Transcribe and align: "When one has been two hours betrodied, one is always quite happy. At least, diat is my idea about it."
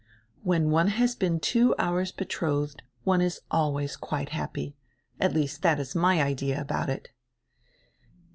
"When 0.41 0.71
one 0.71 0.87
has 0.87 1.13
been 1.13 1.39
two 1.39 1.75
hours 1.77 2.11
betrodied, 2.11 2.81
one 3.03 3.21
is 3.21 3.41
always 3.51 3.95
quite 3.95 4.29
happy. 4.29 4.75
At 5.19 5.31
least, 5.35 5.61
diat 5.61 5.77
is 5.77 5.93
my 5.93 6.23
idea 6.23 6.59
about 6.59 6.89
it." 6.89 7.09